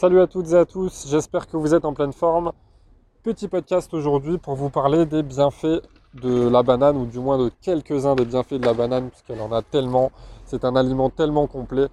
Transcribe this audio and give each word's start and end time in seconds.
Salut 0.00 0.20
à 0.22 0.26
toutes 0.26 0.50
et 0.52 0.56
à 0.56 0.64
tous, 0.64 1.08
j'espère 1.10 1.46
que 1.46 1.58
vous 1.58 1.74
êtes 1.74 1.84
en 1.84 1.92
pleine 1.92 2.14
forme. 2.14 2.52
Petit 3.22 3.48
podcast 3.48 3.92
aujourd'hui 3.92 4.38
pour 4.38 4.54
vous 4.54 4.70
parler 4.70 5.04
des 5.04 5.22
bienfaits 5.22 5.82
de 6.14 6.48
la 6.48 6.62
banane, 6.62 6.96
ou 6.96 7.04
du 7.04 7.18
moins 7.18 7.36
de 7.36 7.50
quelques-uns 7.60 8.14
des 8.14 8.24
bienfaits 8.24 8.54
de 8.54 8.64
la 8.64 8.72
banane, 8.72 9.10
puisqu'elle 9.10 9.42
en 9.42 9.52
a 9.52 9.60
tellement. 9.60 10.10
C'est 10.46 10.64
un 10.64 10.74
aliment 10.74 11.10
tellement 11.10 11.46
complet 11.46 11.88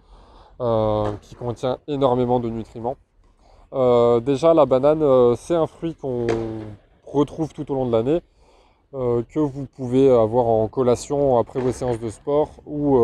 euh, 0.61 1.11
qui 1.21 1.35
contient 1.35 1.79
énormément 1.89 2.39
de 2.39 2.47
nutriments. 2.47 2.95
Euh, 3.73 4.21
déjà, 4.21 4.53
la 4.53 4.65
banane, 4.65 5.03
euh, 5.03 5.35
c'est 5.35 5.55
un 5.55 5.67
fruit 5.67 5.93
qu'on 5.93 6.27
retrouve 7.05 7.51
tout 7.51 7.69
au 7.73 7.75
long 7.75 7.87
de 7.87 7.91
l'année, 7.91 8.21
que 8.93 9.39
vous 9.39 9.65
pouvez 9.65 10.09
avoir 10.09 10.45
en 10.45 10.69
collation 10.69 11.37
après 11.39 11.59
vos 11.59 11.73
séances 11.73 11.99
de 11.99 12.09
sport 12.09 12.51
ou, 12.65 12.97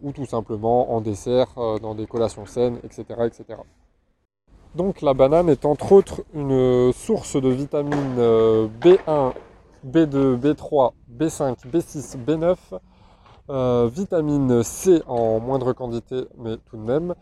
ou 0.00 0.12
tout 0.12 0.26
simplement 0.26 0.94
en 0.94 1.00
dessert, 1.00 1.48
dans 1.82 1.96
des 1.96 2.06
collations 2.06 2.46
saines, 2.46 2.78
etc., 2.84 3.04
etc. 3.26 3.56
Donc 4.76 5.00
la 5.00 5.14
banane 5.14 5.48
est 5.48 5.64
entre 5.64 5.92
autres 5.92 6.22
une 6.34 6.92
source 6.92 7.40
de 7.40 7.48
vitamines 7.48 8.16
B1, 8.80 9.32
B2, 9.86 10.36
B3, 10.38 10.92
B5, 11.18 11.66
B6, 11.66 12.18
B9, 13.48 13.88
vitamine 13.88 14.62
C 14.62 15.02
en 15.06 15.40
moindre 15.40 15.72
quantité 15.72 16.26
mais 16.36 16.58
tout 16.68 16.76
de 16.76 16.82
même. 16.82 17.14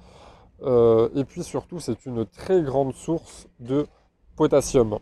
Euh, 0.63 1.09
et 1.15 1.25
puis 1.25 1.43
surtout 1.43 1.79
c'est 1.79 2.07
une 2.07 2.27
très 2.27 2.63
grande 2.63 2.95
source 2.95 3.47
de 3.61 3.87
potassium. 4.37 4.99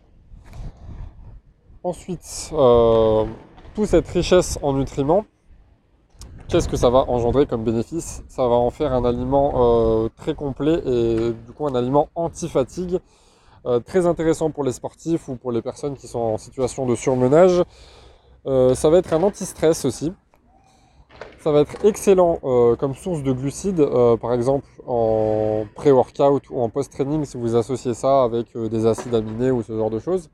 Ensuite, 1.83 2.51
euh, 2.53 3.25
toute 3.73 3.87
cette 3.87 4.07
richesse 4.07 4.59
en 4.61 4.73
nutriments 4.73 5.25
qu'est-ce 6.47 6.67
que 6.67 6.77
ça 6.77 6.89
va 6.89 7.05
engendrer 7.07 7.45
comme 7.45 7.63
bénéfice? 7.63 8.23
Ça 8.27 8.47
va 8.47 8.55
en 8.55 8.69
faire 8.69 8.93
un 8.93 9.05
aliment 9.05 9.53
euh, 9.55 10.09
très 10.15 10.35
complet 10.35 10.81
et 10.85 11.31
du 11.31 11.51
coup 11.55 11.67
un 11.67 11.75
aliment 11.75 12.09
anti-fatigue, 12.15 12.99
euh, 13.65 13.79
très 13.79 14.05
intéressant 14.05 14.51
pour 14.51 14.63
les 14.63 14.71
sportifs 14.71 15.27
ou 15.27 15.35
pour 15.35 15.51
les 15.51 15.61
personnes 15.61 15.95
qui 15.95 16.07
sont 16.07 16.19
en 16.19 16.37
situation 16.37 16.85
de 16.85 16.95
surmenage. 16.95 17.63
Euh, 18.45 18.75
ça 18.75 18.89
va 18.89 18.97
être 18.97 19.13
un 19.13 19.23
anti-stress 19.23 19.85
aussi. 19.85 20.13
Ça 21.39 21.51
va 21.51 21.61
être 21.61 21.85
excellent 21.85 22.39
comme 22.79 22.95
source 22.95 23.21
de 23.21 23.33
glucides, 23.33 23.85
par 24.21 24.33
exemple 24.33 24.65
en 24.87 25.65
pré-workout 25.75 26.49
ou 26.49 26.61
en 26.61 26.69
post-training 26.69 27.25
si 27.25 27.35
vous 27.35 27.57
associez 27.57 27.93
ça 27.93 28.23
avec 28.23 28.57
des 28.57 28.85
acides 28.85 29.13
aminés 29.13 29.51
ou 29.51 29.61
ce 29.61 29.77
genre 29.77 29.89
de 29.89 29.99
choses. 29.99 30.29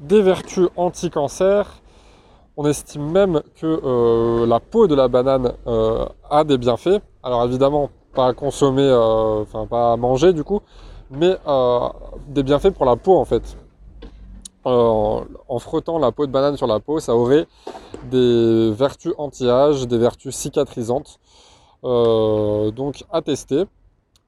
Des 0.00 0.22
vertus 0.22 0.68
anti-cancer, 0.74 1.83
on 2.56 2.66
estime 2.66 3.10
même 3.10 3.42
que 3.56 3.66
euh, 3.66 4.46
la 4.46 4.60
peau 4.60 4.86
de 4.86 4.94
la 4.94 5.08
banane 5.08 5.52
euh, 5.66 6.06
a 6.30 6.44
des 6.44 6.58
bienfaits. 6.58 7.00
Alors 7.22 7.44
évidemment, 7.44 7.90
pas 8.14 8.28
à 8.28 8.32
consommer, 8.32 8.82
euh, 8.82 9.42
enfin 9.42 9.66
pas 9.66 9.92
à 9.92 9.96
manger 9.96 10.32
du 10.32 10.44
coup, 10.44 10.60
mais 11.10 11.36
des 12.28 12.42
bienfaits 12.42 12.70
pour 12.70 12.86
la 12.86 12.96
peau 12.96 13.16
en 13.16 13.24
fait. 13.24 13.56
en 14.64 15.58
frottant 15.58 15.98
la 15.98 16.12
peau 16.12 16.26
de 16.26 16.32
banane 16.32 16.56
sur 16.56 16.66
la 16.66 16.80
peau, 16.80 17.00
ça 17.00 17.14
aurait 17.14 17.46
des 18.10 18.72
vertus 18.72 19.12
anti-âge, 19.18 19.86
des 19.86 19.98
vertus 19.98 20.34
cicatrisantes. 20.34 21.18
donc 21.82 23.04
à 23.10 23.22
tester. 23.22 23.64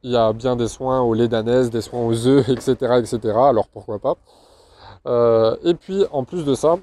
Il 0.02 0.12
y 0.12 0.16
a 0.16 0.33
bien 0.33 0.55
des 0.56 0.68
soins 0.68 1.00
au 1.00 1.14
lait 1.14 1.27
d'anaise, 1.27 1.70
des 1.70 1.80
soins 1.80 2.00
aux 2.06 2.27
œufs, 2.27 2.48
etc. 2.48 2.74
etc. 2.98 3.18
alors 3.36 3.68
pourquoi 3.68 3.98
pas. 3.98 4.16
et 5.64 5.74
puis 5.74 6.05
en 6.12 6.24
plus 6.24 6.44
de 6.44 6.55
ça, 6.55 6.77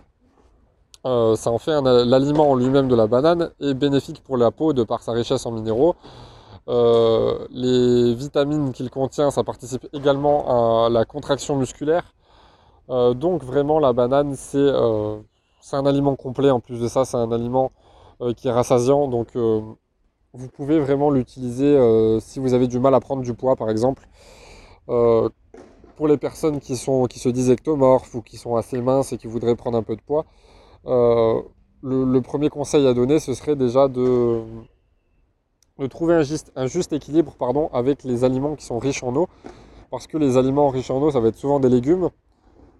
euh, 1.05 1.35
ça 1.35 1.51
en 1.51 1.57
fait 1.57 1.81
l'aliment 1.81 2.51
en 2.51 2.55
lui-même 2.55 2.87
de 2.87 2.95
la 2.95 3.07
banane 3.07 3.51
est 3.59 3.73
bénéfique 3.73 4.23
pour 4.23 4.37
la 4.37 4.51
peau 4.51 4.71
de 4.71 4.83
par 4.83 5.01
sa 5.03 5.11
richesse 5.11 5.45
en 5.45 5.51
minéraux. 5.51 5.95
Euh, 6.69 7.45
les 7.51 8.13
vitamines 8.15 8.71
qu'il 8.71 8.89
contient, 8.89 9.29
ça 9.31 9.43
participe 9.43 9.85
également 9.93 10.85
à 10.85 10.89
la 10.89 11.03
contraction 11.05 11.57
musculaire. 11.57 12.13
Euh, 12.89 13.13
donc 13.13 13.43
vraiment 13.43 13.79
la 13.79 13.93
banane 13.93 14.35
c'est 14.35 14.69
un 15.75 15.85
aliment 15.85 16.15
complet 16.15 16.51
en 16.51 16.59
plus 16.59 16.79
de 16.79 16.87
ça, 16.87 17.05
c'est 17.05 17.17
un 17.17 17.31
aliment 17.31 17.71
qui 18.37 18.47
est 18.47 18.51
rassasiant. 18.51 19.07
Donc 19.09 19.35
vous 19.35 20.47
pouvez 20.55 20.79
vraiment 20.79 21.09
l'utiliser 21.11 22.19
si 22.21 22.39
vous 22.39 22.53
avez 22.53 22.67
du 22.67 22.79
mal 22.79 22.95
à 22.95 22.99
prendre 23.01 23.23
du 23.23 23.33
poids 23.33 23.55
par 23.57 23.69
exemple. 23.69 24.07
pour 24.85 26.07
les 26.07 26.17
personnes 26.17 26.59
qui, 26.59 26.75
sont, 26.77 27.05
qui 27.05 27.19
se 27.19 27.29
disent 27.29 27.51
ectomorphes 27.51 28.15
ou 28.15 28.21
qui 28.21 28.37
sont 28.37 28.55
assez 28.55 28.81
minces 28.81 29.13
et 29.13 29.17
qui 29.17 29.27
voudraient 29.27 29.55
prendre 29.55 29.77
un 29.77 29.83
peu 29.83 29.95
de 29.95 30.01
poids, 30.01 30.25
euh, 30.85 31.41
le, 31.81 32.21
premier 32.21 32.49
conseil 32.49 32.87
à 32.87 32.93
donner, 32.93 33.19
ce 33.19 33.33
serait 33.33 33.55
déjà 33.55 33.87
de, 33.87 34.41
trouver 35.89 36.15
un 36.15 36.67
juste, 36.67 36.93
équilibre 36.93 37.35
avec 37.73 38.03
les 38.03 38.23
aliments 38.23 38.55
qui 38.55 38.65
sont 38.65 38.79
riches 38.79 39.03
en 39.03 39.15
eau. 39.15 39.27
Parce 39.91 40.07
que 40.07 40.17
les 40.17 40.37
aliments 40.37 40.69
riches 40.69 40.89
en 40.89 41.01
eau, 41.01 41.11
ça 41.11 41.19
va 41.19 41.27
être 41.27 41.37
souvent 41.37 41.59
des 41.59 41.69
légumes 41.69 42.09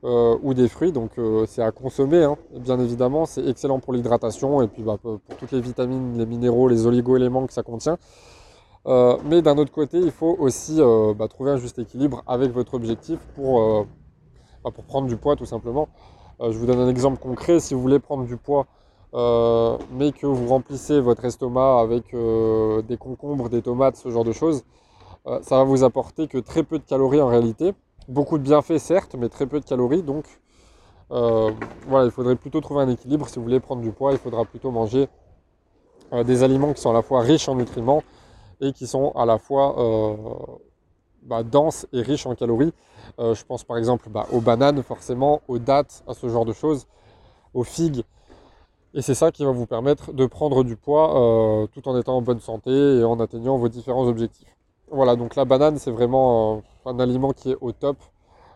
euh, 0.03 0.37
ou 0.41 0.53
des 0.53 0.67
fruits, 0.67 0.91
donc 0.91 1.11
euh, 1.17 1.45
c'est 1.47 1.61
à 1.61 1.71
consommer, 1.71 2.23
hein. 2.23 2.37
bien 2.57 2.79
évidemment. 2.79 3.25
C'est 3.25 3.47
excellent 3.47 3.79
pour 3.79 3.93
l'hydratation 3.93 4.61
et 4.61 4.67
puis 4.67 4.83
bah, 4.83 4.97
pour 5.01 5.19
toutes 5.37 5.51
les 5.51 5.61
vitamines, 5.61 6.17
les 6.17 6.25
minéraux, 6.25 6.67
les 6.67 6.87
oligo-éléments 6.87 7.45
que 7.45 7.53
ça 7.53 7.63
contient. 7.63 7.97
mais 8.85 9.41
d'un 9.41 9.57
autre 9.57 9.71
côté, 9.71 9.99
il 9.99 10.11
faut 10.11 10.35
aussi 10.39 10.79
bah, 11.17 11.27
trouver 11.27 11.51
un 11.51 11.57
juste 11.57 11.79
équilibre 11.79 12.23
avec 12.25 12.51
votre 12.51 12.73
objectif 12.73 13.19
pour, 13.35 13.85
bah, 14.63 14.71
pour 14.73 14.83
prendre 14.85 15.07
du 15.07 15.17
poids 15.17 15.35
tout 15.35 15.45
simplement. 15.45 15.87
Euh, 16.43 16.51
je 16.51 16.57
vous 16.57 16.65
donne 16.65 16.79
un 16.79 16.89
exemple 16.89 17.19
concret. 17.19 17.59
Si 17.59 17.73
vous 17.73 17.81
voulez 17.81 17.99
prendre 17.99 18.25
du 18.25 18.37
poids, 18.37 18.67
euh, 19.13 19.77
mais 19.91 20.11
que 20.11 20.27
vous 20.27 20.47
remplissez 20.47 20.99
votre 20.99 21.23
estomac 21.25 21.79
avec 21.79 22.13
euh, 22.13 22.81
des 22.81 22.97
concombres, 22.97 23.49
des 23.49 23.61
tomates, 23.61 23.95
ce 23.95 24.09
genre 24.09 24.25
de 24.25 24.31
choses, 24.31 24.63
ça 25.41 25.55
va 25.55 25.63
vous 25.63 25.85
apporter 25.85 26.27
que 26.27 26.37
très 26.37 26.63
peu 26.63 26.79
de 26.79 26.83
calories 26.83 27.21
en 27.21 27.27
réalité. 27.27 27.73
Beaucoup 28.09 28.37
de 28.37 28.43
bienfaits 28.43 28.77
certes, 28.77 29.15
mais 29.17 29.29
très 29.29 29.47
peu 29.47 29.61
de 29.61 29.65
calories. 29.65 30.03
Donc 30.03 30.25
voilà, 31.09 32.05
il 32.05 32.11
faudrait 32.11 32.35
plutôt 32.35 32.59
trouver 32.59 32.81
un 32.81 32.89
équilibre. 32.89 33.29
Si 33.29 33.37
vous 33.37 33.43
voulez 33.43 33.61
prendre 33.61 33.81
du 33.81 33.91
poids, 33.91 34.11
il 34.11 34.17
faudra 34.17 34.43
plutôt 34.43 34.69
manger 34.71 35.07
des 36.25 36.43
aliments 36.43 36.73
qui 36.73 36.81
sont 36.81 36.89
à 36.89 36.93
la 36.93 37.01
fois 37.01 37.21
riches 37.21 37.47
en 37.47 37.55
nutriments 37.55 38.03
et 38.59 38.73
qui 38.73 38.85
sont 38.85 39.13
à 39.15 39.25
la 39.25 39.37
fois 39.37 39.77
bah, 41.25 41.43
denses 41.43 41.87
et 41.93 42.01
riches 42.01 42.25
en 42.25 42.35
calories. 42.35 42.73
Euh, 43.19 43.35
je 43.35 43.45
pense 43.45 43.63
par 43.63 43.77
exemple 43.77 44.09
bah, 44.09 44.27
aux 44.31 44.41
bananes 44.41 44.81
forcément, 44.83 45.41
aux 45.47 45.59
dattes, 45.59 46.03
à 46.07 46.13
ce 46.13 46.27
genre 46.29 46.45
de 46.45 46.53
choses, 46.53 46.87
aux 47.53 47.63
figues. 47.63 48.03
Et 48.93 49.01
c'est 49.01 49.15
ça 49.15 49.31
qui 49.31 49.43
va 49.43 49.51
vous 49.51 49.65
permettre 49.65 50.13
de 50.13 50.25
prendre 50.25 50.63
du 50.63 50.75
poids 50.75 51.63
euh, 51.63 51.67
tout 51.67 51.87
en 51.87 51.97
étant 51.97 52.17
en 52.17 52.21
bonne 52.21 52.39
santé 52.39 52.71
et 52.71 53.03
en 53.03 53.19
atteignant 53.19 53.57
vos 53.57 53.69
différents 53.69 54.07
objectifs. 54.07 54.55
Voilà, 54.91 55.15
donc 55.15 55.35
la 55.35 55.45
banane 55.45 55.77
c'est 55.77 55.91
vraiment 55.91 56.63
euh, 56.85 56.89
un 56.89 56.99
aliment 56.99 57.31
qui 57.31 57.51
est 57.51 57.57
au 57.61 57.71
top, 57.71 57.97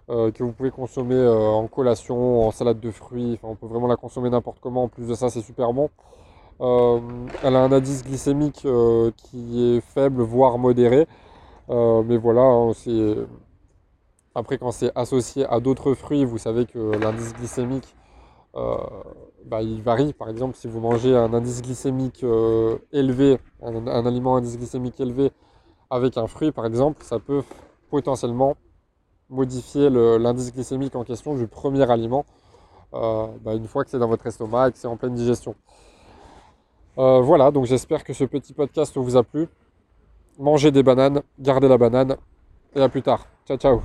que 0.09 0.41
vous 0.41 0.53
pouvez 0.53 0.71
consommer 0.71 1.21
en 1.27 1.67
collation, 1.67 2.47
en 2.47 2.51
salade 2.51 2.79
de 2.79 2.91
fruits, 2.91 3.37
on 3.43 3.55
peut 3.55 3.65
vraiment 3.65 3.87
la 3.87 3.97
consommer 3.97 4.29
n'importe 4.29 4.59
comment, 4.61 4.83
en 4.83 4.87
plus 4.87 5.05
de 5.05 5.13
ça 5.13 5.29
c'est 5.29 5.41
super 5.41 5.73
bon. 5.73 5.89
elle 6.61 7.53
a 7.57 7.59
un 7.59 7.73
indice 7.73 8.05
glycémique 8.05 8.65
qui 9.17 9.75
est 9.75 9.81
faible, 9.81 10.21
voire 10.21 10.57
modéré. 10.59 11.09
Mais 11.69 12.17
voilà, 12.17 12.43
après, 14.37 14.59
quand 14.59 14.69
c'est 14.69 14.91
associé 14.95 15.45
à 15.45 15.59
d'autres 15.59 15.95
fruits, 15.95 16.23
vous 16.23 16.37
savez 16.37 16.67
que 16.67 16.77
l'indice 16.77 17.33
glycémique, 17.33 17.95
euh, 18.55 18.77
bah, 19.45 19.63
il 19.63 19.81
varie. 19.81 20.13
Par 20.13 20.29
exemple, 20.29 20.55
si 20.55 20.67
vous 20.67 20.79
mangez 20.79 21.15
un 21.15 21.33
indice 21.33 21.63
glycémique 21.63 22.23
euh, 22.23 22.77
élevé, 22.91 23.39
un, 23.63 24.05
aliment 24.05 24.35
indice 24.35 24.57
glycémique 24.57 24.99
élevé 24.99 25.31
avec 25.89 26.17
un 26.17 26.27
fruit, 26.27 26.51
par 26.51 26.67
exemple, 26.67 27.03
ça 27.03 27.17
peut 27.17 27.41
potentiellement 27.89 28.57
modifier 29.29 29.89
l'indice 29.89 30.53
glycémique 30.53 30.95
en 30.95 31.03
question 31.03 31.33
du 31.35 31.47
premier 31.47 31.89
aliment 31.89 32.23
euh, 32.93 33.25
bah, 33.41 33.55
une 33.55 33.67
fois 33.67 33.83
que 33.83 33.89
c'est 33.89 33.99
dans 33.99 34.07
votre 34.07 34.27
estomac 34.27 34.69
et 34.69 34.71
que 34.71 34.77
c'est 34.77 34.87
en 34.87 34.97
pleine 34.97 35.15
digestion. 35.15 35.55
voilà, 36.95 37.49
donc 37.49 37.65
j'espère 37.65 38.03
que 38.03 38.13
ce 38.13 38.23
petit 38.23 38.53
podcast 38.53 38.95
vous 38.97 39.17
a 39.17 39.23
plu. 39.23 39.47
Mangez 40.37 40.71
des 40.71 40.83
bananes, 40.83 41.21
gardez 41.39 41.67
la 41.67 41.77
banane 41.77 42.15
et 42.75 42.81
à 42.81 42.89
plus 42.89 43.01
tard. 43.01 43.25
Ciao 43.47 43.57
ciao 43.57 43.81